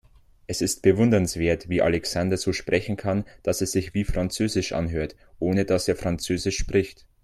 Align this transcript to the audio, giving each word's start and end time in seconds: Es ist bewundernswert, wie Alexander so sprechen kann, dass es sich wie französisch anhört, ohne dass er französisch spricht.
Es 0.47 0.61
ist 0.61 0.81
bewundernswert, 0.81 1.69
wie 1.69 1.83
Alexander 1.83 2.35
so 2.37 2.53
sprechen 2.53 2.97
kann, 2.97 3.23
dass 3.43 3.61
es 3.61 3.71
sich 3.71 3.93
wie 3.93 4.03
französisch 4.03 4.71
anhört, 4.73 5.15
ohne 5.37 5.63
dass 5.63 5.87
er 5.87 5.95
französisch 5.95 6.57
spricht. 6.57 7.05